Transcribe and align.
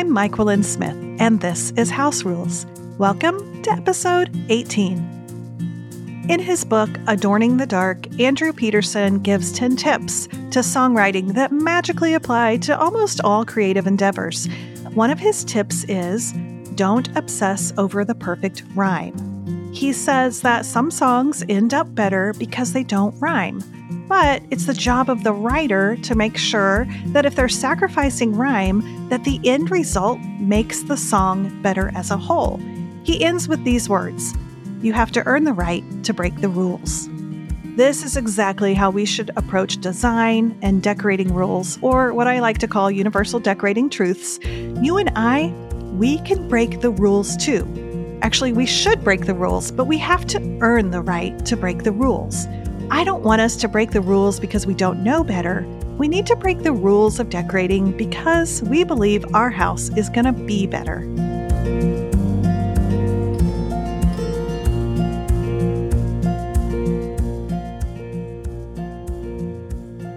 I'm 0.00 0.14
Myquillyn 0.14 0.64
Smith, 0.64 0.96
and 1.20 1.42
this 1.42 1.72
is 1.72 1.90
House 1.90 2.24
Rules. 2.24 2.64
Welcome 2.96 3.62
to 3.64 3.70
episode 3.70 4.34
18. 4.48 4.96
In 6.30 6.40
his 6.40 6.64
book, 6.64 6.88
Adorning 7.06 7.58
the 7.58 7.66
Dark, 7.66 8.18
Andrew 8.18 8.54
Peterson 8.54 9.18
gives 9.18 9.52
10 9.52 9.76
tips 9.76 10.26
to 10.26 10.60
songwriting 10.60 11.34
that 11.34 11.52
magically 11.52 12.14
apply 12.14 12.56
to 12.56 12.80
almost 12.80 13.20
all 13.24 13.44
creative 13.44 13.86
endeavors. 13.86 14.48
One 14.94 15.10
of 15.10 15.18
his 15.18 15.44
tips 15.44 15.84
is 15.84 16.32
don't 16.76 17.14
obsess 17.14 17.74
over 17.76 18.02
the 18.02 18.14
perfect 18.14 18.62
rhyme. 18.74 19.70
He 19.74 19.92
says 19.92 20.40
that 20.40 20.64
some 20.64 20.90
songs 20.90 21.44
end 21.46 21.74
up 21.74 21.94
better 21.94 22.32
because 22.38 22.72
they 22.72 22.84
don't 22.84 23.20
rhyme. 23.20 23.62
But 24.10 24.42
it's 24.50 24.66
the 24.66 24.74
job 24.74 25.08
of 25.08 25.22
the 25.22 25.32
writer 25.32 25.96
to 25.98 26.16
make 26.16 26.36
sure 26.36 26.84
that 27.06 27.24
if 27.24 27.36
they're 27.36 27.48
sacrificing 27.48 28.34
rhyme, 28.34 29.08
that 29.08 29.22
the 29.22 29.40
end 29.44 29.70
result 29.70 30.18
makes 30.40 30.82
the 30.82 30.96
song 30.96 31.62
better 31.62 31.92
as 31.94 32.10
a 32.10 32.16
whole. 32.16 32.60
He 33.04 33.24
ends 33.24 33.46
with 33.46 33.62
these 33.62 33.88
words 33.88 34.34
You 34.82 34.92
have 34.94 35.12
to 35.12 35.24
earn 35.26 35.44
the 35.44 35.52
right 35.52 35.84
to 36.02 36.12
break 36.12 36.40
the 36.40 36.48
rules. 36.48 37.08
This 37.76 38.02
is 38.02 38.16
exactly 38.16 38.74
how 38.74 38.90
we 38.90 39.04
should 39.04 39.30
approach 39.36 39.80
design 39.80 40.58
and 40.60 40.82
decorating 40.82 41.32
rules, 41.32 41.78
or 41.80 42.12
what 42.12 42.26
I 42.26 42.40
like 42.40 42.58
to 42.58 42.68
call 42.68 42.90
universal 42.90 43.38
decorating 43.38 43.88
truths. 43.88 44.40
You 44.42 44.96
and 44.96 45.12
I, 45.14 45.54
we 45.96 46.18
can 46.22 46.48
break 46.48 46.80
the 46.80 46.90
rules 46.90 47.36
too. 47.36 47.64
Actually, 48.22 48.54
we 48.54 48.66
should 48.66 49.04
break 49.04 49.26
the 49.26 49.34
rules, 49.34 49.70
but 49.70 49.84
we 49.84 49.98
have 49.98 50.26
to 50.26 50.58
earn 50.62 50.90
the 50.90 51.00
right 51.00 51.46
to 51.46 51.56
break 51.56 51.84
the 51.84 51.92
rules. 51.92 52.48
I 52.92 53.04
don't 53.04 53.22
want 53.22 53.40
us 53.40 53.54
to 53.56 53.68
break 53.68 53.92
the 53.92 54.00
rules 54.00 54.40
because 54.40 54.66
we 54.66 54.74
don't 54.74 55.04
know 55.04 55.22
better. 55.22 55.64
We 55.96 56.08
need 56.08 56.26
to 56.26 56.34
break 56.34 56.64
the 56.64 56.72
rules 56.72 57.20
of 57.20 57.30
decorating 57.30 57.96
because 57.96 58.62
we 58.64 58.82
believe 58.82 59.24
our 59.32 59.48
house 59.48 59.90
is 59.96 60.08
going 60.08 60.24
to 60.24 60.32
be 60.32 60.66
better. 60.66 61.00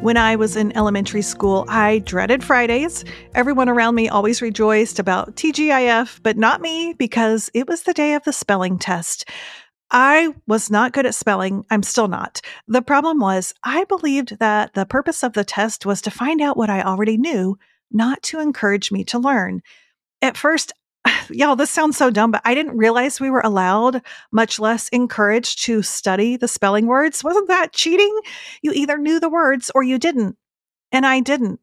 When 0.02 0.18
I 0.18 0.36
was 0.36 0.58
in 0.58 0.76
elementary 0.76 1.22
school, 1.22 1.66
I 1.70 2.00
dreaded 2.00 2.44
Fridays. 2.44 3.06
Everyone 3.36 3.70
around 3.70 3.96
me 3.96 4.10
always 4.10 4.42
rejoiced 4.42 5.00
about 5.00 5.36
TGIF, 5.36 6.20
but 6.24 6.38
not 6.38 6.60
me 6.60 6.94
because 6.98 7.50
it 7.54 7.68
was 7.68 7.84
the 7.84 7.94
day 7.94 8.16
of 8.16 8.24
the 8.26 8.34
spelling 8.34 8.78
test. 8.80 9.30
I 9.94 10.34
was 10.48 10.72
not 10.72 10.92
good 10.92 11.06
at 11.06 11.14
spelling. 11.14 11.66
I'm 11.70 11.84
still 11.84 12.08
not. 12.08 12.42
The 12.68 12.82
problem 12.82 13.20
was, 13.20 13.54
I 13.64 13.84
believed 13.84 14.40
that 14.40 14.74
the 14.74 14.88
purpose 14.88 15.24
of 15.24 15.34
the 15.34 15.44
test 15.44 15.86
was 15.86 16.02
to 16.02 16.12
find 16.12 16.42
out 16.42 16.58
what 16.58 16.72
I 16.72 16.82
already 16.82 17.16
knew, 17.16 17.60
not 17.92 18.24
to 18.24 18.40
encourage 18.40 18.92
me 18.92 19.04
to 19.06 19.20
learn. 19.20 19.62
At 20.24 20.36
first, 20.36 20.74
y'all, 21.30 21.56
this 21.56 21.70
sounds 21.70 21.96
so 21.96 22.10
dumb, 22.10 22.32
but 22.32 22.42
I 22.44 22.56
didn't 22.56 22.76
realize 22.76 23.22
we 23.22 23.30
were 23.30 23.42
allowed, 23.42 24.02
much 24.32 24.60
less 24.60 24.88
encouraged 24.90 25.64
to 25.66 25.84
study 25.84 26.38
the 26.38 26.48
spelling 26.48 26.88
words. 26.88 27.24
Wasn't 27.24 27.48
that 27.50 27.72
cheating? 27.72 28.20
You 28.64 28.72
either 28.74 28.98
knew 28.98 29.20
the 29.20 29.30
words 29.30 29.70
or 29.76 29.84
you 29.84 30.00
didn't. 30.00 30.38
And 30.92 31.06
I 31.06 31.20
didn't. 31.20 31.60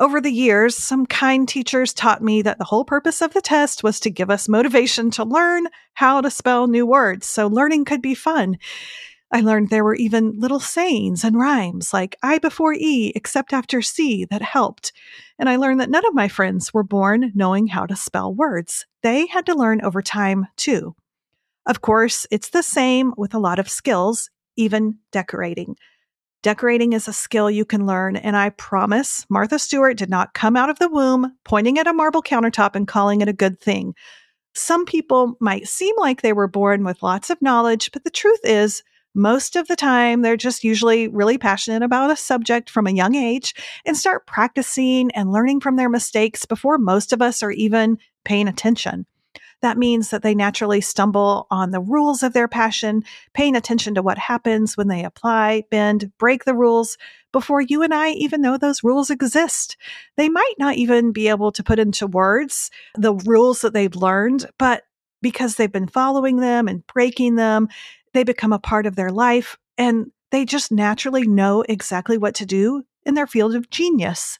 Over 0.00 0.20
the 0.20 0.30
years, 0.30 0.76
some 0.76 1.06
kind 1.06 1.48
teachers 1.48 1.92
taught 1.92 2.22
me 2.22 2.40
that 2.42 2.58
the 2.58 2.64
whole 2.64 2.84
purpose 2.84 3.20
of 3.20 3.34
the 3.34 3.40
test 3.40 3.82
was 3.82 3.98
to 4.00 4.10
give 4.10 4.30
us 4.30 4.48
motivation 4.48 5.10
to 5.12 5.24
learn 5.24 5.66
how 5.94 6.20
to 6.20 6.30
spell 6.30 6.68
new 6.68 6.86
words 6.86 7.26
so 7.26 7.48
learning 7.48 7.84
could 7.84 8.00
be 8.00 8.14
fun. 8.14 8.58
I 9.32 9.40
learned 9.40 9.70
there 9.70 9.82
were 9.82 9.96
even 9.96 10.38
little 10.38 10.60
sayings 10.60 11.24
and 11.24 11.36
rhymes 11.36 11.92
like 11.92 12.14
I 12.22 12.38
before 12.38 12.74
E 12.74 13.12
except 13.16 13.52
after 13.52 13.82
C 13.82 14.24
that 14.30 14.40
helped. 14.40 14.92
And 15.36 15.48
I 15.48 15.56
learned 15.56 15.80
that 15.80 15.90
none 15.90 16.06
of 16.06 16.14
my 16.14 16.28
friends 16.28 16.72
were 16.72 16.84
born 16.84 17.32
knowing 17.34 17.66
how 17.66 17.84
to 17.84 17.96
spell 17.96 18.32
words. 18.32 18.86
They 19.02 19.26
had 19.26 19.46
to 19.46 19.56
learn 19.56 19.82
over 19.82 20.00
time 20.00 20.46
too. 20.56 20.94
Of 21.66 21.80
course, 21.80 22.24
it's 22.30 22.50
the 22.50 22.62
same 22.62 23.12
with 23.16 23.34
a 23.34 23.40
lot 23.40 23.58
of 23.58 23.68
skills, 23.68 24.30
even 24.56 24.98
decorating. 25.10 25.76
Decorating 26.42 26.92
is 26.92 27.08
a 27.08 27.12
skill 27.12 27.50
you 27.50 27.64
can 27.64 27.84
learn, 27.84 28.14
and 28.14 28.36
I 28.36 28.50
promise 28.50 29.26
Martha 29.28 29.58
Stewart 29.58 29.96
did 29.96 30.08
not 30.08 30.34
come 30.34 30.56
out 30.56 30.70
of 30.70 30.78
the 30.78 30.88
womb 30.88 31.36
pointing 31.44 31.78
at 31.78 31.88
a 31.88 31.92
marble 31.92 32.22
countertop 32.22 32.76
and 32.76 32.86
calling 32.86 33.20
it 33.20 33.28
a 33.28 33.32
good 33.32 33.60
thing. 33.60 33.94
Some 34.54 34.84
people 34.84 35.36
might 35.40 35.66
seem 35.66 35.94
like 35.98 36.22
they 36.22 36.32
were 36.32 36.48
born 36.48 36.84
with 36.84 37.02
lots 37.02 37.30
of 37.30 37.42
knowledge, 37.42 37.90
but 37.92 38.04
the 38.04 38.10
truth 38.10 38.40
is, 38.44 38.82
most 39.14 39.56
of 39.56 39.66
the 39.66 39.74
time, 39.74 40.22
they're 40.22 40.36
just 40.36 40.62
usually 40.62 41.08
really 41.08 41.38
passionate 41.38 41.82
about 41.82 42.10
a 42.10 42.16
subject 42.16 42.70
from 42.70 42.86
a 42.86 42.92
young 42.92 43.16
age 43.16 43.52
and 43.84 43.96
start 43.96 44.26
practicing 44.26 45.10
and 45.12 45.32
learning 45.32 45.60
from 45.60 45.74
their 45.74 45.88
mistakes 45.88 46.44
before 46.46 46.78
most 46.78 47.12
of 47.12 47.20
us 47.20 47.42
are 47.42 47.50
even 47.50 47.98
paying 48.24 48.46
attention. 48.46 49.06
That 49.60 49.78
means 49.78 50.10
that 50.10 50.22
they 50.22 50.34
naturally 50.34 50.80
stumble 50.80 51.46
on 51.50 51.70
the 51.70 51.80
rules 51.80 52.22
of 52.22 52.32
their 52.32 52.48
passion, 52.48 53.02
paying 53.34 53.56
attention 53.56 53.94
to 53.94 54.02
what 54.02 54.18
happens 54.18 54.76
when 54.76 54.88
they 54.88 55.04
apply, 55.04 55.64
bend, 55.70 56.12
break 56.18 56.44
the 56.44 56.54
rules 56.54 56.96
before 57.32 57.60
you 57.60 57.82
and 57.82 57.92
I 57.92 58.10
even 58.10 58.40
know 58.40 58.56
those 58.56 58.84
rules 58.84 59.10
exist. 59.10 59.76
They 60.16 60.28
might 60.28 60.54
not 60.58 60.76
even 60.76 61.12
be 61.12 61.28
able 61.28 61.52
to 61.52 61.64
put 61.64 61.78
into 61.78 62.06
words 62.06 62.70
the 62.94 63.14
rules 63.14 63.60
that 63.62 63.72
they've 63.72 63.94
learned, 63.94 64.46
but 64.58 64.84
because 65.20 65.56
they've 65.56 65.70
been 65.70 65.88
following 65.88 66.36
them 66.36 66.68
and 66.68 66.86
breaking 66.86 67.34
them, 67.34 67.68
they 68.14 68.24
become 68.24 68.52
a 68.52 68.58
part 68.58 68.86
of 68.86 68.96
their 68.96 69.10
life 69.10 69.56
and 69.76 70.10
they 70.30 70.44
just 70.44 70.70
naturally 70.70 71.26
know 71.26 71.62
exactly 71.68 72.18
what 72.18 72.34
to 72.36 72.46
do 72.46 72.84
in 73.04 73.14
their 73.14 73.26
field 73.26 73.54
of 73.54 73.70
genius. 73.70 74.38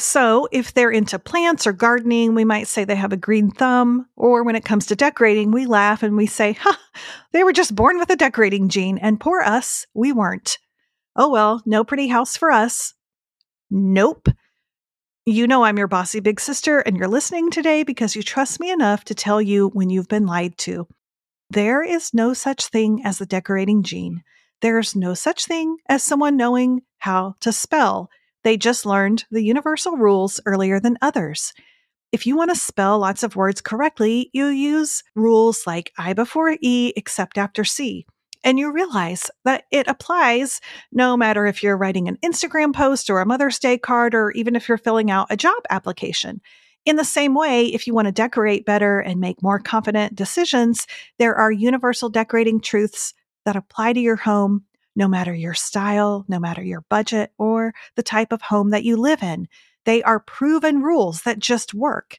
So, 0.00 0.48
if 0.50 0.72
they're 0.72 0.90
into 0.90 1.18
plants 1.18 1.66
or 1.66 1.72
gardening, 1.72 2.34
we 2.34 2.44
might 2.44 2.68
say 2.68 2.84
they 2.84 2.96
have 2.96 3.12
a 3.12 3.18
green 3.18 3.50
thumb. 3.50 4.06
Or 4.16 4.42
when 4.42 4.56
it 4.56 4.64
comes 4.64 4.86
to 4.86 4.96
decorating, 4.96 5.50
we 5.50 5.66
laugh 5.66 6.02
and 6.02 6.16
we 6.16 6.26
say, 6.26 6.56
huh, 6.58 6.76
they 7.32 7.44
were 7.44 7.52
just 7.52 7.74
born 7.74 7.98
with 7.98 8.08
a 8.08 8.16
decorating 8.16 8.70
gene, 8.70 8.96
and 8.96 9.20
poor 9.20 9.40
us, 9.42 9.86
we 9.92 10.10
weren't. 10.10 10.58
Oh 11.16 11.28
well, 11.28 11.62
no 11.66 11.84
pretty 11.84 12.08
house 12.08 12.34
for 12.36 12.50
us. 12.50 12.94
Nope. 13.70 14.28
You 15.26 15.46
know 15.46 15.64
I'm 15.64 15.76
your 15.76 15.86
bossy 15.86 16.20
big 16.20 16.40
sister, 16.40 16.78
and 16.78 16.96
you're 16.96 17.06
listening 17.06 17.50
today 17.50 17.82
because 17.82 18.16
you 18.16 18.22
trust 18.22 18.58
me 18.58 18.70
enough 18.70 19.04
to 19.04 19.14
tell 19.14 19.42
you 19.42 19.68
when 19.68 19.90
you've 19.90 20.08
been 20.08 20.26
lied 20.26 20.56
to. 20.58 20.88
There 21.50 21.82
is 21.82 22.14
no 22.14 22.32
such 22.32 22.68
thing 22.68 23.02
as 23.04 23.18
the 23.18 23.26
decorating 23.26 23.82
gene. 23.82 24.22
There's 24.62 24.96
no 24.96 25.12
such 25.12 25.44
thing 25.44 25.76
as 25.88 26.02
someone 26.02 26.38
knowing 26.38 26.80
how 26.98 27.34
to 27.40 27.52
spell 27.52 28.08
they 28.44 28.56
just 28.56 28.86
learned 28.86 29.24
the 29.30 29.42
universal 29.42 29.96
rules 29.96 30.40
earlier 30.46 30.80
than 30.80 30.98
others. 31.02 31.52
If 32.12 32.26
you 32.26 32.36
want 32.36 32.50
to 32.50 32.56
spell 32.56 32.98
lots 32.98 33.22
of 33.22 33.36
words 33.36 33.60
correctly, 33.60 34.30
you 34.32 34.46
use 34.46 35.04
rules 35.14 35.66
like 35.66 35.92
I 35.96 36.12
before 36.12 36.56
E 36.60 36.92
except 36.96 37.38
after 37.38 37.64
C. 37.64 38.06
And 38.42 38.58
you 38.58 38.72
realize 38.72 39.30
that 39.44 39.64
it 39.70 39.86
applies 39.86 40.60
no 40.90 41.16
matter 41.16 41.46
if 41.46 41.62
you're 41.62 41.76
writing 41.76 42.08
an 42.08 42.16
Instagram 42.24 42.74
post 42.74 43.10
or 43.10 43.20
a 43.20 43.26
Mother's 43.26 43.58
Day 43.58 43.76
card, 43.76 44.14
or 44.14 44.30
even 44.32 44.56
if 44.56 44.68
you're 44.68 44.78
filling 44.78 45.10
out 45.10 45.26
a 45.30 45.36
job 45.36 45.62
application. 45.68 46.40
In 46.86 46.96
the 46.96 47.04
same 47.04 47.34
way, 47.34 47.66
if 47.66 47.86
you 47.86 47.94
want 47.94 48.06
to 48.06 48.12
decorate 48.12 48.64
better 48.64 48.98
and 48.98 49.20
make 49.20 49.42
more 49.42 49.58
confident 49.58 50.14
decisions, 50.14 50.86
there 51.18 51.34
are 51.34 51.52
universal 51.52 52.08
decorating 52.08 52.60
truths 52.60 53.12
that 53.44 53.56
apply 53.56 53.92
to 53.92 54.00
your 54.00 54.16
home 54.16 54.64
no 54.96 55.08
matter 55.08 55.34
your 55.34 55.54
style, 55.54 56.24
no 56.28 56.38
matter 56.38 56.62
your 56.62 56.84
budget, 56.90 57.32
or 57.38 57.72
the 57.96 58.02
type 58.02 58.32
of 58.32 58.42
home 58.42 58.70
that 58.70 58.84
you 58.84 58.96
live 58.96 59.22
in. 59.22 59.48
They 59.84 60.02
are 60.02 60.20
proven 60.20 60.82
rules 60.82 61.22
that 61.22 61.38
just 61.38 61.74
work. 61.74 62.18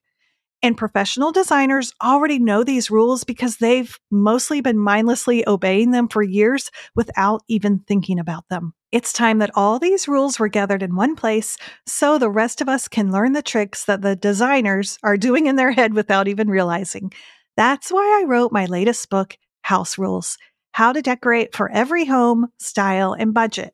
And 0.64 0.78
professional 0.78 1.32
designers 1.32 1.92
already 2.04 2.38
know 2.38 2.64
these 2.64 2.92
rules 2.92 3.24
because 3.24 3.58
they've 3.58 3.98
mostly 4.12 4.62
been 4.62 4.78
mindlessly 4.78 5.48
obeying 5.48 5.90
them 5.90 6.08
for 6.08 6.22
years 6.22 6.70
without 6.96 7.42
even 7.48 7.80
thinking 7.80 8.20
about 8.20 8.48
them. 8.50 8.74
It's 8.92 9.12
time 9.12 9.40
that 9.40 9.52
all 9.56 9.80
these 9.80 10.08
rules 10.08 10.38
were 10.38 10.50
gathered 10.50 10.84
in 10.84 10.96
one 10.96 11.16
place 11.16 11.58
so 11.88 12.20
the 12.20 12.30
rest 12.30 12.62
of 12.62 12.70
us 12.70 12.88
can 12.88 13.12
learn 13.12 13.34
the 13.34 13.42
tricks 13.42 13.86
that 13.86 14.02
the 14.02 14.16
designers 14.16 15.00
are 15.02 15.18
doing 15.18 15.48
in 15.48 15.56
their 15.56 15.72
head 15.72 15.96
without 15.96 16.28
even 16.28 16.50
realizing. 16.50 17.12
That's 17.58 17.92
why 17.92 18.22
I 18.22 18.28
wrote 18.28 18.52
my 18.52 18.66
latest 18.66 19.10
book, 19.10 19.38
House 19.64 19.98
Rules 19.98 20.38
how 20.72 20.94
to 20.94 21.02
decorate 21.02 21.56
for 21.56 21.72
every 21.72 22.06
home, 22.06 22.48
style, 22.60 23.14
and 23.14 23.34
budget. 23.34 23.74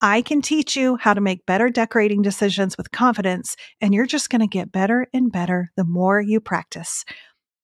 I 0.00 0.22
can 0.22 0.42
teach 0.42 0.76
you 0.76 0.96
how 0.96 1.14
to 1.14 1.20
make 1.20 1.46
better 1.46 1.70
decorating 1.70 2.22
decisions 2.22 2.76
with 2.76 2.90
confidence, 2.90 3.56
and 3.80 3.94
you're 3.94 4.06
just 4.06 4.28
going 4.28 4.42
to 4.42 4.46
get 4.46 4.70
better 4.70 5.06
and 5.14 5.32
better 5.32 5.70
the 5.76 5.84
more 5.84 6.20
you 6.20 6.40
practice. 6.40 7.04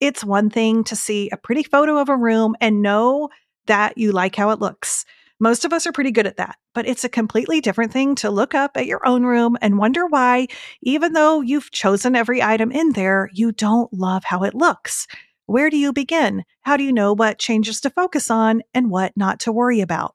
It's 0.00 0.24
one 0.24 0.48
thing 0.48 0.82
to 0.84 0.96
see 0.96 1.28
a 1.30 1.36
pretty 1.36 1.62
photo 1.62 1.98
of 1.98 2.08
a 2.08 2.16
room 2.16 2.56
and 2.60 2.82
know 2.82 3.28
that 3.66 3.98
you 3.98 4.12
like 4.12 4.34
how 4.34 4.50
it 4.50 4.60
looks. 4.60 5.04
Most 5.38 5.64
of 5.64 5.72
us 5.72 5.86
are 5.86 5.92
pretty 5.92 6.12
good 6.12 6.26
at 6.26 6.36
that, 6.36 6.56
but 6.72 6.86
it's 6.86 7.04
a 7.04 7.08
completely 7.08 7.60
different 7.60 7.92
thing 7.92 8.14
to 8.16 8.30
look 8.30 8.54
up 8.54 8.76
at 8.76 8.86
your 8.86 9.06
own 9.06 9.24
room 9.24 9.58
and 9.60 9.76
wonder 9.76 10.06
why, 10.06 10.46
even 10.82 11.12
though 11.12 11.40
you've 11.40 11.70
chosen 11.70 12.16
every 12.16 12.42
item 12.42 12.70
in 12.70 12.92
there, 12.92 13.28
you 13.32 13.52
don't 13.52 13.92
love 13.92 14.24
how 14.24 14.44
it 14.44 14.54
looks. 14.54 15.06
Where 15.52 15.68
do 15.68 15.76
you 15.76 15.92
begin? 15.92 16.44
How 16.62 16.78
do 16.78 16.82
you 16.82 16.94
know 16.94 17.12
what 17.12 17.38
changes 17.38 17.82
to 17.82 17.90
focus 17.90 18.30
on 18.30 18.62
and 18.72 18.90
what 18.90 19.12
not 19.16 19.40
to 19.40 19.52
worry 19.52 19.82
about? 19.82 20.14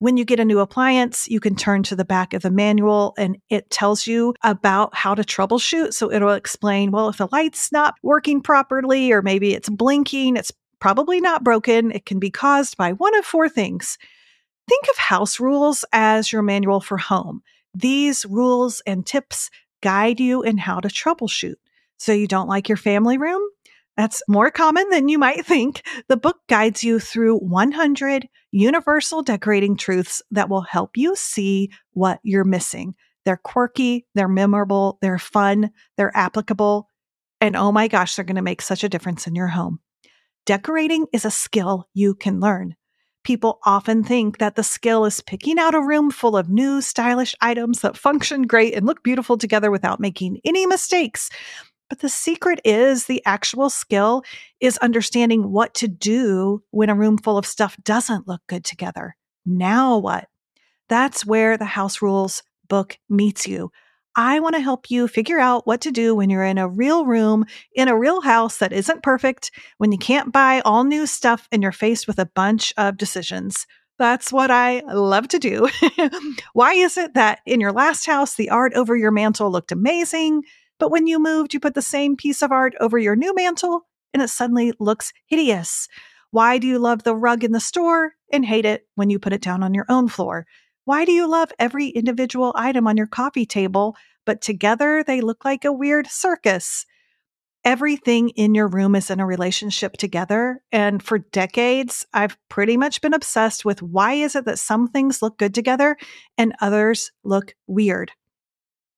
When 0.00 0.16
you 0.16 0.24
get 0.24 0.40
a 0.40 0.44
new 0.44 0.58
appliance, 0.58 1.28
you 1.28 1.38
can 1.38 1.54
turn 1.54 1.84
to 1.84 1.94
the 1.94 2.04
back 2.04 2.34
of 2.34 2.42
the 2.42 2.50
manual 2.50 3.14
and 3.16 3.38
it 3.48 3.70
tells 3.70 4.08
you 4.08 4.34
about 4.42 4.92
how 4.92 5.14
to 5.14 5.22
troubleshoot. 5.22 5.94
So 5.94 6.10
it'll 6.10 6.32
explain, 6.32 6.90
well, 6.90 7.08
if 7.08 7.18
the 7.18 7.28
light's 7.30 7.70
not 7.70 7.94
working 8.02 8.40
properly 8.40 9.12
or 9.12 9.22
maybe 9.22 9.54
it's 9.54 9.68
blinking, 9.68 10.36
it's 10.36 10.50
probably 10.80 11.20
not 11.20 11.44
broken. 11.44 11.92
It 11.92 12.04
can 12.04 12.18
be 12.18 12.32
caused 12.32 12.76
by 12.76 12.90
one 12.94 13.16
of 13.16 13.24
four 13.24 13.48
things. 13.48 13.98
Think 14.68 14.84
of 14.90 14.96
house 14.96 15.38
rules 15.38 15.84
as 15.92 16.32
your 16.32 16.42
manual 16.42 16.80
for 16.80 16.98
home. 16.98 17.42
These 17.72 18.26
rules 18.26 18.82
and 18.84 19.06
tips 19.06 19.48
guide 19.80 20.18
you 20.18 20.42
in 20.42 20.58
how 20.58 20.80
to 20.80 20.88
troubleshoot. 20.88 21.54
So 21.98 22.10
you 22.10 22.26
don't 22.26 22.48
like 22.48 22.68
your 22.68 22.76
family 22.76 23.16
room? 23.16 23.49
That's 24.00 24.22
more 24.26 24.50
common 24.50 24.88
than 24.88 25.10
you 25.10 25.18
might 25.18 25.44
think. 25.44 25.82
The 26.08 26.16
book 26.16 26.38
guides 26.48 26.82
you 26.82 26.98
through 26.98 27.36
100 27.40 28.26
universal 28.50 29.20
decorating 29.20 29.76
truths 29.76 30.22
that 30.30 30.48
will 30.48 30.62
help 30.62 30.96
you 30.96 31.14
see 31.14 31.70
what 31.90 32.18
you're 32.22 32.44
missing. 32.44 32.94
They're 33.26 33.36
quirky, 33.36 34.06
they're 34.14 34.26
memorable, 34.26 34.96
they're 35.02 35.18
fun, 35.18 35.72
they're 35.98 36.16
applicable, 36.16 36.88
and 37.42 37.54
oh 37.54 37.72
my 37.72 37.88
gosh, 37.88 38.16
they're 38.16 38.24
going 38.24 38.36
to 38.36 38.42
make 38.42 38.62
such 38.62 38.82
a 38.82 38.88
difference 38.88 39.26
in 39.26 39.34
your 39.34 39.48
home. 39.48 39.80
Decorating 40.46 41.06
is 41.12 41.26
a 41.26 41.30
skill 41.30 41.86
you 41.92 42.14
can 42.14 42.40
learn. 42.40 42.76
People 43.22 43.58
often 43.66 44.02
think 44.02 44.38
that 44.38 44.56
the 44.56 44.62
skill 44.62 45.04
is 45.04 45.20
picking 45.20 45.58
out 45.58 45.74
a 45.74 45.82
room 45.82 46.10
full 46.10 46.38
of 46.38 46.48
new, 46.48 46.80
stylish 46.80 47.34
items 47.42 47.80
that 47.80 47.98
function 47.98 48.46
great 48.46 48.72
and 48.72 48.86
look 48.86 49.04
beautiful 49.04 49.36
together 49.36 49.70
without 49.70 50.00
making 50.00 50.40
any 50.42 50.64
mistakes. 50.64 51.28
But 51.90 51.98
the 51.98 52.08
secret 52.08 52.60
is 52.64 53.04
the 53.04 53.22
actual 53.26 53.68
skill 53.68 54.22
is 54.60 54.78
understanding 54.78 55.50
what 55.50 55.74
to 55.74 55.88
do 55.88 56.62
when 56.70 56.88
a 56.88 56.94
room 56.94 57.18
full 57.18 57.36
of 57.36 57.44
stuff 57.44 57.76
doesn't 57.82 58.28
look 58.28 58.40
good 58.46 58.64
together. 58.64 59.16
Now 59.44 59.98
what? 59.98 60.28
That's 60.88 61.26
where 61.26 61.58
the 61.58 61.64
house 61.64 62.00
rules 62.00 62.42
book 62.68 62.96
meets 63.08 63.46
you. 63.46 63.70
I 64.16 64.40
want 64.40 64.54
to 64.54 64.60
help 64.60 64.90
you 64.90 65.08
figure 65.08 65.38
out 65.38 65.66
what 65.66 65.80
to 65.82 65.90
do 65.90 66.14
when 66.14 66.30
you're 66.30 66.44
in 66.44 66.58
a 66.58 66.68
real 66.68 67.04
room, 67.04 67.44
in 67.74 67.88
a 67.88 67.98
real 67.98 68.20
house 68.20 68.58
that 68.58 68.72
isn't 68.72 69.02
perfect, 69.02 69.50
when 69.78 69.92
you 69.92 69.98
can't 69.98 70.32
buy 70.32 70.60
all 70.64 70.84
new 70.84 71.06
stuff 71.06 71.48
and 71.52 71.62
you're 71.62 71.72
faced 71.72 72.06
with 72.06 72.18
a 72.18 72.26
bunch 72.26 72.72
of 72.76 72.96
decisions. 72.96 73.66
That's 73.98 74.32
what 74.32 74.50
I 74.50 74.80
love 74.80 75.28
to 75.28 75.38
do. 75.38 75.68
Why 76.54 76.72
is 76.72 76.96
it 76.96 77.14
that 77.14 77.40
in 77.46 77.60
your 77.60 77.72
last 77.72 78.06
house, 78.06 78.34
the 78.34 78.50
art 78.50 78.72
over 78.74 78.96
your 78.96 79.10
mantle 79.10 79.50
looked 79.50 79.72
amazing? 79.72 80.42
But 80.80 80.90
when 80.90 81.06
you 81.06 81.20
moved, 81.20 81.54
you 81.54 81.60
put 81.60 81.74
the 81.74 81.82
same 81.82 82.16
piece 82.16 82.42
of 82.42 82.50
art 82.50 82.74
over 82.80 82.98
your 82.98 83.14
new 83.14 83.34
mantle 83.34 83.86
and 84.12 84.22
it 84.22 84.30
suddenly 84.30 84.72
looks 84.80 85.12
hideous. 85.26 85.86
Why 86.30 86.58
do 86.58 86.66
you 86.66 86.78
love 86.78 87.02
the 87.02 87.14
rug 87.14 87.44
in 87.44 87.52
the 87.52 87.60
store 87.60 88.14
and 88.32 88.44
hate 88.44 88.64
it 88.64 88.86
when 88.94 89.10
you 89.10 89.18
put 89.18 89.34
it 89.34 89.42
down 89.42 89.62
on 89.62 89.74
your 89.74 89.84
own 89.88 90.08
floor? 90.08 90.46
Why 90.86 91.04
do 91.04 91.12
you 91.12 91.28
love 91.28 91.52
every 91.58 91.88
individual 91.88 92.52
item 92.56 92.86
on 92.86 92.96
your 92.96 93.06
coffee 93.06 93.44
table, 93.46 93.94
but 94.24 94.40
together 94.40 95.04
they 95.06 95.20
look 95.20 95.44
like 95.44 95.66
a 95.66 95.72
weird 95.72 96.06
circus? 96.06 96.86
Everything 97.62 98.30
in 98.30 98.54
your 98.54 98.66
room 98.66 98.94
is 98.94 99.10
in 99.10 99.20
a 99.20 99.26
relationship 99.26 99.98
together. 99.98 100.62
And 100.72 101.02
for 101.02 101.18
decades, 101.18 102.06
I've 102.14 102.38
pretty 102.48 102.78
much 102.78 103.02
been 103.02 103.12
obsessed 103.12 103.66
with 103.66 103.82
why 103.82 104.14
is 104.14 104.34
it 104.34 104.46
that 104.46 104.58
some 104.58 104.88
things 104.88 105.20
look 105.20 105.36
good 105.36 105.54
together 105.54 105.98
and 106.38 106.54
others 106.62 107.12
look 107.22 107.54
weird? 107.66 108.12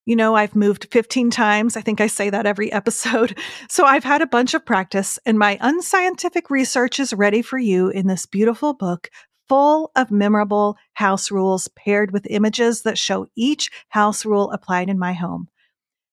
You 0.05 0.17
know, 0.17 0.35
I've 0.35 0.57
moved 0.57 0.89
15 0.91 1.31
times. 1.31 1.77
I 1.77 1.81
think 1.81 2.01
I 2.01 2.09
say 2.09 2.31
that 2.31 2.47
every 2.47 2.73
episode. 2.73 3.39
So 3.69 3.85
I've 3.85 4.05
had 4.05 4.23
a 4.23 4.27
bunch 4.27 4.55
of 4.55 4.67
practice, 4.67 5.19
and 5.25 5.39
my 5.39 5.59
unscientific 5.61 6.51
research 6.51 6.99
is 6.99 7.13
ready 7.13 7.43
for 7.43 7.59
you 7.59 7.89
in 7.89 8.07
this 8.07 8.27
beautiful 8.27 8.75
book 8.75 9.11
full 9.49 9.91
of 9.97 10.11
memorable 10.11 10.79
house 10.95 11.31
rules 11.31 11.69
paired 11.69 12.11
with 12.11 12.27
images 12.31 12.83
that 12.83 12.97
show 12.97 13.27
each 13.37 13.71
house 13.89 14.25
rule 14.25 14.51
applied 14.51 14.89
in 14.89 14.99
my 14.99 15.13
home. 15.13 15.49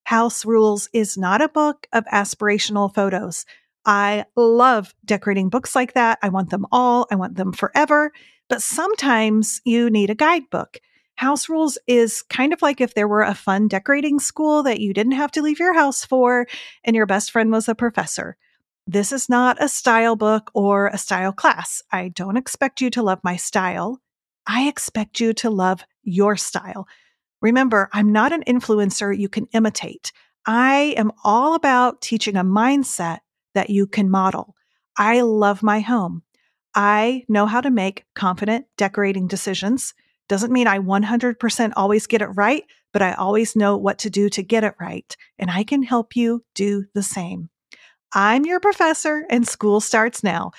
House 0.09 0.43
Rules 0.43 0.89
is 0.91 1.19
not 1.19 1.39
a 1.39 1.47
book 1.47 1.85
of 1.93 2.03
aspirational 2.05 2.91
photos. 2.91 3.45
I 3.85 4.25
love 4.35 4.93
decorating 5.05 5.49
books 5.49 5.75
like 5.75 5.93
that. 5.93 6.17
I 6.23 6.29
want 6.29 6.49
them 6.49 6.65
all. 6.71 7.05
I 7.11 7.15
want 7.15 7.35
them 7.35 7.53
forever. 7.53 8.11
But 8.49 8.63
sometimes 8.63 9.61
you 9.65 9.91
need 9.91 10.09
a 10.09 10.15
guidebook. 10.15 10.79
House 11.19 11.49
rules 11.49 11.77
is 11.85 12.21
kind 12.21 12.53
of 12.53 12.61
like 12.61 12.79
if 12.79 12.93
there 12.93 13.05
were 13.05 13.23
a 13.23 13.35
fun 13.35 13.67
decorating 13.67 14.21
school 14.21 14.63
that 14.63 14.79
you 14.79 14.93
didn't 14.93 15.19
have 15.19 15.31
to 15.31 15.41
leave 15.41 15.59
your 15.59 15.73
house 15.73 16.05
for 16.05 16.47
and 16.85 16.95
your 16.95 17.05
best 17.05 17.31
friend 17.31 17.51
was 17.51 17.67
a 17.67 17.75
professor. 17.75 18.37
This 18.87 19.11
is 19.11 19.27
not 19.27 19.61
a 19.61 19.67
style 19.67 20.15
book 20.15 20.49
or 20.53 20.87
a 20.87 20.97
style 20.97 21.33
class. 21.33 21.83
I 21.91 22.07
don't 22.07 22.37
expect 22.37 22.79
you 22.79 22.89
to 22.91 23.03
love 23.03 23.19
my 23.21 23.35
style. 23.35 23.99
I 24.47 24.69
expect 24.69 25.19
you 25.19 25.33
to 25.33 25.49
love 25.49 25.83
your 26.03 26.37
style. 26.37 26.87
Remember, 27.41 27.89
I'm 27.91 28.13
not 28.13 28.31
an 28.31 28.45
influencer 28.47 29.11
you 29.15 29.27
can 29.27 29.47
imitate. 29.47 30.13
I 30.45 30.93
am 30.95 31.11
all 31.25 31.53
about 31.53 31.99
teaching 31.99 32.37
a 32.37 32.45
mindset 32.45 33.19
that 33.55 33.69
you 33.69 33.87
can 33.87 34.09
model. 34.09 34.55
I 34.95 35.19
love 35.19 35.63
my 35.63 35.81
home. 35.81 36.23
I 36.73 37.25
know 37.27 37.45
how 37.45 37.59
to 37.59 37.69
make 37.69 38.05
confident 38.15 38.67
decorating 38.77 39.27
decisions. 39.27 39.93
Doesn't 40.29 40.53
mean 40.53 40.67
I 40.67 40.79
100% 40.79 41.73
always 41.75 42.07
get 42.07 42.21
it 42.21 42.27
right, 42.27 42.63
but 42.93 43.01
I 43.01 43.13
always 43.13 43.55
know 43.55 43.75
what 43.75 43.99
to 43.99 44.09
do 44.09 44.29
to 44.29 44.43
get 44.43 44.63
it 44.63 44.75
right. 44.79 45.17
And 45.37 45.51
I 45.51 45.63
can 45.63 45.83
help 45.83 46.15
you 46.15 46.45
do 46.55 46.85
the 46.93 47.03
same. 47.03 47.49
I'm 48.13 48.45
your 48.45 48.59
professor, 48.59 49.25
and 49.29 49.47
school 49.47 49.81
starts 49.81 50.23
now. 50.23 50.51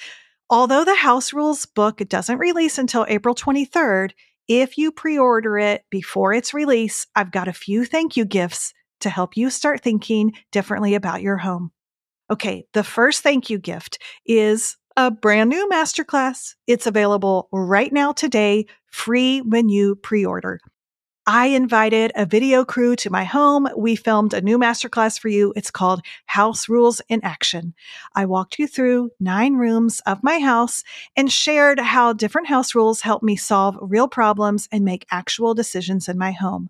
Although 0.51 0.85
the 0.85 0.97
House 0.97 1.33
Rules 1.33 1.67
book 1.67 1.99
doesn't 2.09 2.39
release 2.39 2.79
until 2.79 3.07
April 3.09 3.35
23rd, 3.35 4.11
if 4.49 4.77
you 4.77 4.91
pre 4.91 5.17
order 5.17 5.59
it 5.59 5.85
before 5.91 6.33
its 6.33 6.53
release, 6.53 7.07
I've 7.15 7.31
got 7.31 7.49
a 7.49 7.53
few 7.53 7.85
thank 7.85 8.17
you 8.17 8.25
gifts 8.25 8.75
to 9.01 9.11
help 9.11 9.37
you 9.37 9.51
start 9.51 9.81
thinking 9.81 10.33
differently 10.51 10.95
about 10.95 11.23
your 11.23 11.37
home. 11.37 11.71
Okay, 12.31 12.67
the 12.75 12.85
first 12.85 13.23
thank 13.23 13.51
you 13.51 13.59
gift 13.59 14.01
is 14.27 14.77
a 14.97 15.11
brand 15.11 15.51
new 15.51 15.69
masterclass. 15.69 16.55
It's 16.67 16.87
available 16.87 17.49
right 17.53 17.93
now 17.93 18.13
today, 18.13 18.67
free 18.91 19.41
when 19.41 19.69
you 19.69 19.97
pre 19.97 20.25
order. 20.25 20.61
I 21.27 21.47
invited 21.47 22.13
a 22.17 22.27
video 22.27 22.65
crew 22.65 22.97
to 22.97 23.11
my 23.11 23.25
home. 23.25 23.69
We 23.77 23.95
filmed 23.95 24.35
a 24.35 24.41
new 24.41 24.59
masterclass 24.59 25.21
for 25.21 25.29
you. 25.29 25.53
It's 25.55 25.71
called 25.71 26.03
House 26.27 26.69
Rules 26.69 27.01
in 27.09 27.21
Action. 27.23 27.75
I 28.15 28.25
walked 28.25 28.59
you 28.59 28.67
through 28.67 29.11
nine 29.21 29.55
rooms 29.55 30.01
of 30.07 30.25
my 30.25 30.39
house 30.41 30.83
and 31.15 31.31
shared 31.31 31.79
how 31.79 32.15
different 32.15 32.49
house 32.49 32.75
rules 32.75 33.03
help 33.03 33.23
me 33.23 33.37
solve 33.37 33.79
real 33.81 34.09
problems 34.09 34.67
and 34.73 34.85
make 34.85 35.07
actual 35.11 35.55
decisions 35.55 36.09
in 36.09 36.19
my 36.19 36.33
home. 36.33 36.69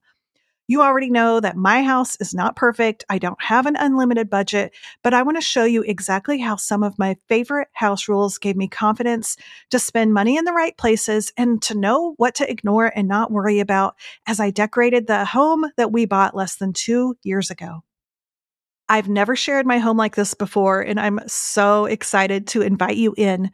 You 0.71 0.83
already 0.83 1.11
know 1.11 1.41
that 1.41 1.57
my 1.57 1.83
house 1.83 2.15
is 2.21 2.33
not 2.33 2.55
perfect. 2.55 3.05
I 3.09 3.19
don't 3.19 3.43
have 3.43 3.67
an 3.67 3.75
unlimited 3.75 4.31
budget, 4.31 4.73
but 5.03 5.13
I 5.13 5.25
want 5.25 5.37
to 5.37 5.41
show 5.41 5.65
you 5.65 5.83
exactly 5.83 6.39
how 6.39 6.55
some 6.55 6.85
of 6.85 6.97
my 6.97 7.17
favorite 7.27 7.67
house 7.73 8.07
rules 8.07 8.39
gave 8.39 8.55
me 8.55 8.69
confidence 8.69 9.37
to 9.71 9.81
spend 9.81 10.15
money 10.15 10.37
in 10.37 10.45
the 10.45 10.53
right 10.53 10.77
places 10.79 11.33
and 11.37 11.61
to 11.63 11.77
know 11.77 12.15
what 12.19 12.37
to 12.37 12.49
ignore 12.49 12.87
and 12.87 13.09
not 13.09 13.33
worry 13.33 13.59
about 13.59 13.97
as 14.29 14.39
I 14.39 14.53
decorated 14.53 15.09
the 15.09 15.25
home 15.25 15.67
that 15.77 15.91
we 15.91 16.05
bought 16.05 16.37
less 16.37 16.55
than 16.55 16.73
two 16.73 17.17
years 17.25 17.51
ago. 17.51 17.83
I've 18.89 19.09
never 19.09 19.35
shared 19.35 19.67
my 19.67 19.79
home 19.79 19.97
like 19.97 20.15
this 20.15 20.35
before, 20.35 20.83
and 20.83 21.01
I'm 21.01 21.19
so 21.27 21.87
excited 21.87 22.47
to 22.49 22.63
invite 22.63 22.97
you 22.97 23.13
in. 23.17 23.51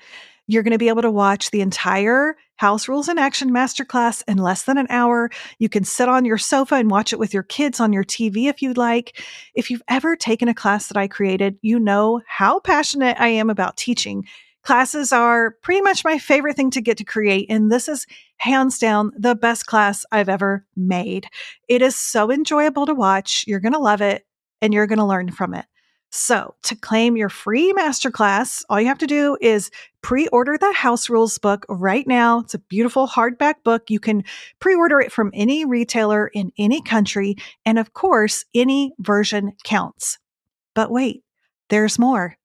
You're 0.47 0.63
going 0.63 0.73
to 0.73 0.79
be 0.79 0.89
able 0.89 1.03
to 1.03 1.11
watch 1.11 1.51
the 1.51 1.61
entire 1.61 2.37
House 2.57 2.89
Rules 2.89 3.09
in 3.09 3.19
Action 3.19 3.51
Masterclass 3.51 4.23
in 4.27 4.39
less 4.39 4.63
than 4.63 4.79
an 4.79 4.87
hour. 4.89 5.31
You 5.59 5.69
can 5.69 5.85
sit 5.85 6.09
on 6.09 6.25
your 6.25 6.39
sofa 6.39 6.77
and 6.77 6.91
watch 6.91 7.13
it 7.13 7.19
with 7.19 7.35
your 7.35 7.43
kids 7.43 7.81
on 7.81 7.93
your 7.93 8.05
TV 8.05 8.49
if 8.49 8.63
you'd 8.63 8.79
like. 8.79 9.23
If 9.55 9.71
you've 9.71 9.83
ever 9.89 10.17
taken 10.17 10.49
a 10.49 10.55
class 10.55 10.87
that 10.89 10.97
I 10.97 11.09
created, 11.09 11.59
you 11.63 11.79
know 11.79 12.23
how 12.27 12.61
passionate 12.61 13.17
I 13.21 13.29
am 13.29 13.51
about 13.51 13.77
teaching. 13.77 14.25
Classes 14.63 15.13
are 15.13 15.57
pretty 15.63 15.81
much 15.81 16.05
my 16.05 16.19
favorite 16.19 16.57
thing 16.57 16.71
to 16.71 16.81
get 16.81 16.97
to 16.99 17.05
create, 17.05 17.47
and 17.49 17.71
this 17.71 17.89
is 17.89 18.07
hands 18.39 18.79
down 18.79 19.13
the 19.17 19.37
best 19.37 19.67
class 19.67 20.05
I've 20.11 20.29
ever 20.29 20.65
made. 20.75 21.29
It 21.69 21.83
is 21.83 21.95
so 21.95 22.33
enjoyable 22.33 22.87
to 22.87 22.95
watch. 22.95 23.45
You're 23.47 23.61
going 23.61 23.75
to 23.75 23.79
love 23.79 24.01
it 24.01 24.27
and 24.61 24.75
you're 24.75 24.89
going 24.89 24.99
to 24.99 25.05
learn 25.05 25.31
from 25.31 25.55
it. 25.55 25.67
So, 26.11 26.55
to 26.63 26.77
claim 26.77 27.17
your 27.17 27.29
free 27.29 27.73
masterclass, 27.73 28.65
all 28.69 28.81
you 28.81 28.87
have 28.87 28.99
to 28.99 29.07
do 29.07 29.37
is 29.41 29.71
pre 30.03 30.29
order 30.29 30.57
the 30.57 30.73
House 30.73 31.11
Rules 31.11 31.37
book 31.39 31.67
right 31.69 32.07
now. 32.07 32.41
It's 32.41 32.55
a 32.55 32.59
beautiful 32.59 33.09
hardback 33.09 33.57
book. 33.65 33.91
You 33.91 33.99
can 33.99 34.25
pre 34.61 34.75
order 34.75 35.01
it 35.01 35.13
from 35.13 35.31
any 35.35 35.65
retailer 35.65 36.29
in 36.29 36.53
any 36.59 36.81
country. 36.81 37.37
And 37.65 37.79
of 37.79 37.93
course, 37.93 38.45
any 38.55 38.93
version 38.99 39.53
counts. 39.65 40.19
But 40.75 40.91
wait, 40.91 41.23
there's 41.71 41.99
more. 41.99 42.37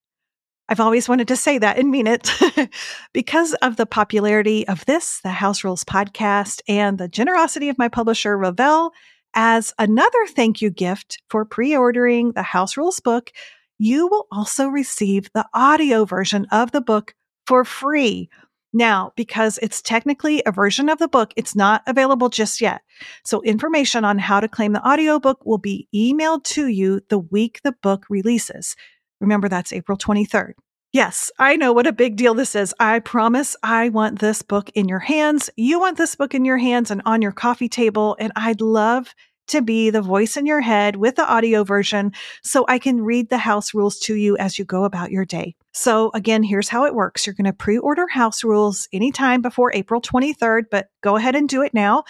I've 0.71 0.79
always 0.79 1.09
wanted 1.09 1.27
to 1.27 1.35
say 1.35 1.57
that 1.57 1.77
and 1.77 1.91
mean 1.91 2.07
it. 2.07 2.31
because 3.13 3.53
of 3.55 3.75
the 3.75 3.85
popularity 3.85 4.65
of 4.69 4.85
this, 4.85 5.19
the 5.21 5.29
House 5.29 5.65
Rules 5.65 5.83
podcast, 5.83 6.61
and 6.67 6.97
the 6.97 7.09
generosity 7.09 7.67
of 7.67 7.77
my 7.77 7.89
publisher, 7.89 8.37
Revell, 8.37 8.93
as 9.33 9.73
another 9.79 10.27
thank 10.27 10.61
you 10.61 10.69
gift 10.69 11.21
for 11.29 11.45
pre 11.45 11.75
ordering 11.75 12.33
the 12.33 12.43
House 12.43 12.77
Rules 12.77 12.99
book, 12.99 13.31
you 13.77 14.07
will 14.07 14.27
also 14.31 14.67
receive 14.67 15.29
the 15.33 15.45
audio 15.53 16.05
version 16.05 16.45
of 16.51 16.71
the 16.71 16.81
book 16.81 17.15
for 17.47 17.65
free. 17.65 18.29
Now, 18.73 19.11
because 19.17 19.57
it's 19.61 19.81
technically 19.81 20.41
a 20.45 20.51
version 20.51 20.87
of 20.87 20.97
the 20.97 21.07
book, 21.07 21.33
it's 21.35 21.55
not 21.55 21.81
available 21.87 22.29
just 22.29 22.61
yet. 22.61 22.81
So 23.25 23.41
information 23.41 24.05
on 24.05 24.17
how 24.17 24.39
to 24.39 24.47
claim 24.47 24.71
the 24.73 24.87
audiobook 24.87 25.45
will 25.45 25.57
be 25.57 25.87
emailed 25.93 26.43
to 26.45 26.67
you 26.67 27.01
the 27.09 27.19
week 27.19 27.59
the 27.63 27.73
book 27.83 28.05
releases. 28.09 28.75
Remember, 29.19 29.49
that's 29.49 29.73
April 29.73 29.97
23rd. 29.97 30.53
Yes, 30.93 31.31
I 31.39 31.55
know 31.55 31.71
what 31.71 31.87
a 31.87 31.93
big 31.93 32.17
deal 32.17 32.33
this 32.33 32.53
is. 32.53 32.75
I 32.77 32.99
promise 32.99 33.55
I 33.63 33.87
want 33.87 34.19
this 34.19 34.41
book 34.41 34.69
in 34.71 34.89
your 34.89 34.99
hands. 34.99 35.49
You 35.55 35.79
want 35.79 35.97
this 35.97 36.15
book 36.15 36.35
in 36.35 36.43
your 36.43 36.57
hands 36.57 36.91
and 36.91 37.01
on 37.05 37.21
your 37.21 37.31
coffee 37.31 37.69
table. 37.69 38.17
And 38.19 38.33
I'd 38.35 38.59
love 38.59 39.15
to 39.47 39.61
be 39.61 39.89
the 39.89 40.01
voice 40.01 40.35
in 40.35 40.45
your 40.45 40.59
head 40.59 40.97
with 40.97 41.15
the 41.15 41.25
audio 41.25 41.63
version 41.63 42.11
so 42.43 42.65
I 42.67 42.77
can 42.77 43.01
read 43.01 43.29
the 43.29 43.37
house 43.37 43.73
rules 43.73 43.99
to 43.99 44.15
you 44.15 44.35
as 44.35 44.59
you 44.59 44.65
go 44.65 44.83
about 44.83 45.11
your 45.11 45.23
day. 45.23 45.55
So 45.71 46.11
again, 46.13 46.43
here's 46.43 46.67
how 46.67 46.83
it 46.85 46.93
works. 46.93 47.25
You're 47.25 47.35
going 47.35 47.45
to 47.45 47.53
pre-order 47.53 48.07
house 48.09 48.43
rules 48.43 48.89
anytime 48.91 49.41
before 49.41 49.73
April 49.73 50.01
23rd, 50.01 50.63
but 50.69 50.89
go 51.01 51.15
ahead 51.15 51.37
and 51.37 51.47
do 51.47 51.61
it 51.61 51.73
now. 51.73 52.03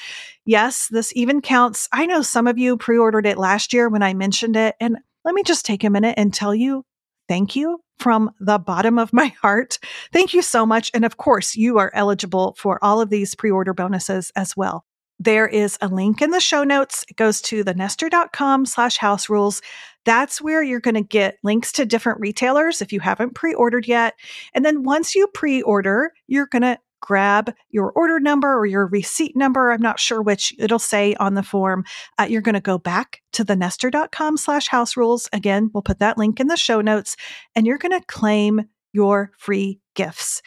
Yes, 0.43 0.87
this 0.89 1.15
even 1.15 1.41
counts. 1.41 1.87
I 1.91 2.07
know 2.07 2.23
some 2.23 2.47
of 2.47 2.57
you 2.57 2.77
pre-ordered 2.77 3.27
it 3.27 3.37
last 3.37 3.73
year 3.73 3.89
when 3.89 4.01
I 4.01 4.15
mentioned 4.15 4.55
it. 4.55 4.73
And 4.79 4.97
let 5.23 5.35
me 5.35 5.43
just 5.43 5.67
take 5.67 5.83
a 5.83 5.91
minute 5.91 6.15
and 6.17 6.33
tell 6.33 6.55
you 6.55 6.83
thank 7.27 7.55
you 7.55 7.79
from 8.01 8.31
the 8.39 8.57
bottom 8.57 8.97
of 8.97 9.13
my 9.13 9.27
heart. 9.27 9.79
Thank 10.11 10.33
you 10.33 10.41
so 10.41 10.65
much. 10.65 10.91
And 10.93 11.05
of 11.05 11.17
course, 11.17 11.55
you 11.55 11.77
are 11.77 11.91
eligible 11.93 12.55
for 12.57 12.83
all 12.83 12.99
of 12.99 13.09
these 13.09 13.35
pre 13.35 13.51
order 13.51 13.73
bonuses 13.73 14.31
as 14.35 14.57
well. 14.57 14.83
There 15.19 15.47
is 15.47 15.77
a 15.81 15.87
link 15.87 16.19
in 16.19 16.31
the 16.31 16.39
show 16.39 16.63
notes. 16.63 17.05
It 17.07 17.15
goes 17.15 17.41
to 17.43 17.63
thenester.com 17.63 18.65
slash 18.65 18.97
house 18.97 19.29
rules. 19.29 19.61
That's 20.03 20.41
where 20.41 20.63
you're 20.63 20.79
going 20.79 20.95
to 20.95 21.01
get 21.01 21.37
links 21.43 21.71
to 21.73 21.85
different 21.85 22.19
retailers 22.19 22.81
if 22.81 22.91
you 22.91 22.99
haven't 22.99 23.35
pre 23.35 23.53
ordered 23.53 23.87
yet. 23.87 24.15
And 24.55 24.65
then 24.65 24.81
once 24.81 25.13
you 25.13 25.27
pre 25.27 25.61
order, 25.61 26.11
you're 26.27 26.47
going 26.47 26.63
to 26.63 26.79
grab 27.01 27.53
your 27.69 27.91
order 27.91 28.19
number 28.19 28.57
or 28.57 28.65
your 28.65 28.87
receipt 28.87 29.35
number. 29.35 29.71
I'm 29.71 29.81
not 29.81 29.99
sure 29.99 30.21
which 30.21 30.53
it'll 30.57 30.79
say 30.79 31.15
on 31.15 31.33
the 31.33 31.43
form. 31.43 31.83
Uh, 32.17 32.27
you're 32.29 32.41
going 32.41 32.53
to 32.53 32.61
go 32.61 32.77
back 32.77 33.21
to 33.33 33.43
thenester.com 33.43 34.37
slash 34.37 34.67
house 34.67 34.95
rules. 34.95 35.27
Again, 35.33 35.69
we'll 35.73 35.81
put 35.81 35.99
that 35.99 36.17
link 36.17 36.39
in 36.39 36.47
the 36.47 36.55
show 36.55 36.81
notes 36.81 37.17
and 37.55 37.65
you're 37.65 37.77
going 37.77 37.99
to 37.99 38.05
claim 38.07 38.61
your 38.93 39.31
free 39.37 39.79
gifts. 39.95 40.41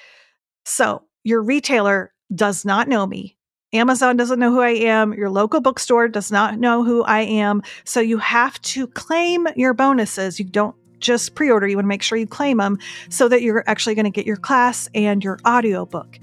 So 0.65 1.03
your 1.25 1.43
retailer 1.43 2.13
does 2.35 2.65
not 2.65 2.89
know 2.89 3.07
me. 3.07 3.37
Amazon 3.73 4.17
doesn't 4.17 4.39
know 4.39 4.53
who 4.53 4.61
I 4.61 4.71
am. 4.71 5.13
Your 5.15 5.31
local 5.31 5.61
bookstore 5.61 6.07
does 6.07 6.31
not 6.31 6.59
know 6.59 6.85
who 6.85 7.03
I 7.03 7.21
am. 7.21 7.63
So 7.85 8.01
you 8.01 8.19
have 8.19 8.61
to 8.63 8.87
claim 8.87 9.49
your 9.57 9.75
bonuses. 9.75 10.39
You 10.39 10.45
don't 10.45 10.77
just 11.01 11.35
pre 11.35 11.51
order, 11.51 11.69
you 11.69 11.77
want 11.77 11.85
to 11.85 11.89
make 11.89 12.03
sure 12.03 12.17
you 12.17 12.27
claim 12.27 12.57
them 12.57 12.79
so 13.11 13.29
that 13.29 13.43
you're 13.43 13.63
actually 13.67 13.95
going 13.95 14.05
to 14.07 14.11
get 14.11 14.27
your 14.27 14.37
class 14.37 14.89
and 14.95 15.23
your 15.23 15.39
audiobook. 15.47 16.19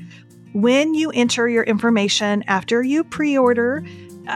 When 0.53 0.93
you 0.93 1.11
enter 1.11 1.47
your 1.47 1.63
information 1.63 2.43
after 2.45 2.83
you 2.83 3.05
pre 3.05 3.37
order, 3.37 3.85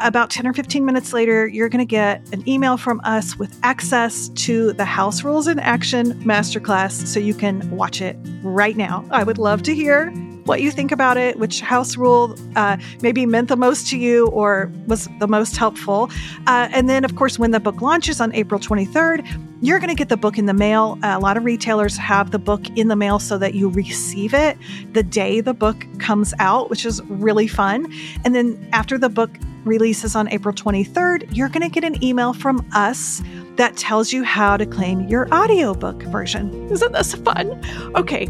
about 0.01 0.29
10 0.29 0.47
or 0.47 0.53
15 0.53 0.85
minutes 0.85 1.13
later, 1.13 1.47
you're 1.47 1.69
going 1.69 1.79
to 1.79 1.85
get 1.85 2.21
an 2.33 2.47
email 2.47 2.77
from 2.77 3.01
us 3.03 3.37
with 3.37 3.57
access 3.63 4.29
to 4.29 4.73
the 4.73 4.85
House 4.85 5.23
Rules 5.23 5.47
in 5.47 5.59
Action 5.59 6.13
Masterclass 6.23 7.07
so 7.07 7.19
you 7.19 7.33
can 7.33 7.69
watch 7.71 8.01
it 8.01 8.17
right 8.41 8.75
now. 8.75 9.05
I 9.11 9.23
would 9.23 9.37
love 9.37 9.63
to 9.63 9.75
hear 9.75 10.11
what 10.45 10.61
you 10.61 10.69
think 10.69 10.91
about 10.91 11.17
it, 11.17 11.39
which 11.39 11.59
house 11.61 11.97
rule 11.97 12.35
uh, 12.55 12.77
maybe 13.01 13.25
meant 13.25 13.47
the 13.47 13.55
most 13.55 13.89
to 13.89 13.97
you 13.97 14.27
or 14.27 14.71
was 14.87 15.09
the 15.19 15.27
most 15.27 15.57
helpful. 15.57 16.09
Uh, 16.45 16.69
and 16.71 16.87
then, 16.87 17.03
of 17.03 17.15
course, 17.15 17.39
when 17.39 17.51
the 17.51 17.59
book 17.59 17.81
launches 17.81 18.21
on 18.21 18.33
April 18.33 18.59
23rd, 18.59 19.25
you're 19.61 19.79
going 19.79 19.89
to 19.89 19.95
get 19.95 20.09
the 20.09 20.17
book 20.17 20.37
in 20.37 20.45
the 20.45 20.53
mail. 20.53 20.99
a 21.01 21.19
lot 21.19 21.35
of 21.35 21.43
retailers 21.45 21.97
have 21.97 22.29
the 22.29 22.37
book 22.37 22.69
in 22.77 22.87
the 22.87 22.95
mail 22.95 23.17
so 23.17 23.37
that 23.39 23.55
you 23.55 23.69
receive 23.69 24.33
it 24.33 24.57
the 24.93 25.01
day 25.01 25.41
the 25.41 25.53
book 25.53 25.85
comes 25.97 26.33
out, 26.37 26.69
which 26.69 26.85
is 26.85 27.01
really 27.05 27.47
fun. 27.47 27.91
And 28.23 28.35
then 28.35 28.69
after 28.71 28.99
the 28.99 29.09
book 29.09 29.31
releases 29.65 30.15
on 30.15 30.29
April 30.29 30.53
23rd, 30.53 31.35
you're 31.35 31.49
going 31.49 31.61
to 31.61 31.69
get 31.69 31.83
an 31.83 32.03
email 32.03 32.33
from 32.33 32.67
us 32.73 33.21
that 33.55 33.75
tells 33.77 34.13
you 34.13 34.23
how 34.23 34.57
to 34.57 34.65
claim 34.65 35.07
your 35.07 35.33
audiobook 35.33 36.01
version. 36.03 36.69
Isn't 36.71 36.91
this 36.91 37.15
fun? 37.15 37.61
Okay, 37.95 38.29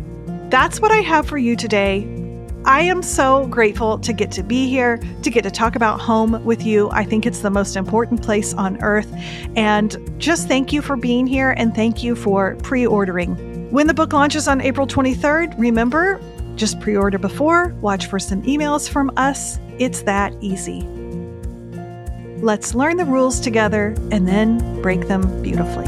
that's 0.49 0.79
what 0.79 0.91
I 0.91 0.97
have 0.97 1.27
for 1.27 1.37
you 1.37 1.55
today. 1.55 2.11
I 2.65 2.81
am 2.81 3.03
so 3.03 3.45
grateful 3.45 3.99
to 3.99 4.11
get 4.11 4.31
to 4.31 4.43
be 4.43 4.67
here, 4.67 4.97
to 5.21 5.29
get 5.29 5.43
to 5.43 5.51
talk 5.51 5.75
about 5.75 6.01
home 6.01 6.43
with 6.43 6.65
you. 6.65 6.89
I 6.89 7.03
think 7.03 7.27
it's 7.27 7.41
the 7.41 7.51
most 7.51 7.75
important 7.75 8.23
place 8.23 8.55
on 8.55 8.81
earth. 8.81 9.13
And 9.55 9.95
just 10.19 10.47
thank 10.47 10.73
you 10.73 10.81
for 10.81 10.95
being 10.95 11.27
here 11.27 11.51
and 11.51 11.75
thank 11.75 12.03
you 12.03 12.15
for 12.15 12.55
pre 12.63 12.87
ordering. 12.87 13.35
When 13.69 13.85
the 13.85 13.93
book 13.93 14.13
launches 14.13 14.47
on 14.47 14.61
April 14.61 14.87
23rd, 14.87 15.53
remember, 15.59 16.19
just 16.55 16.79
pre 16.79 16.95
order 16.95 17.19
before, 17.19 17.69
watch 17.81 18.07
for 18.07 18.17
some 18.17 18.41
emails 18.43 18.89
from 18.89 19.11
us. 19.15 19.59
It's 19.77 20.01
that 20.03 20.33
easy. 20.41 20.94
Let's 22.45 22.75
learn 22.75 22.97
the 22.97 23.05
rules 23.05 23.39
together 23.39 23.95
and 24.11 24.27
then 24.27 24.79
break 24.83 25.07
them 25.07 25.41
beautifully. 25.41 25.87